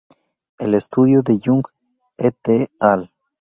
[0.57, 1.61] El estudio de Jung
[2.17, 3.11] "et al.